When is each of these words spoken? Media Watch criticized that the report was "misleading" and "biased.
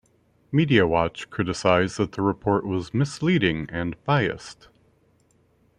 Media 0.51 0.87
Watch 0.87 1.29
criticized 1.29 1.97
that 1.97 2.13
the 2.13 2.23
report 2.23 2.65
was 2.65 2.91
"misleading" 2.91 3.69
and 3.71 4.03
"biased. 4.03 4.67